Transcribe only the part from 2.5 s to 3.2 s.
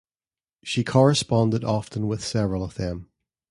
of them.